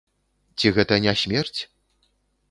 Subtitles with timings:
[0.61, 1.59] Ці гэта не смерць?